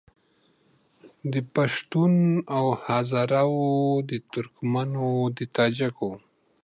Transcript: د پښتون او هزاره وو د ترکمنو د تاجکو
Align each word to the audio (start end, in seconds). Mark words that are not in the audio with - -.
د 1.33 1.35
پښتون 1.55 2.13
او 2.57 2.65
هزاره 2.85 3.43
وو 3.53 3.71
د 4.09 4.11
ترکمنو 4.33 5.07
د 5.37 5.39
تاجکو 5.55 6.11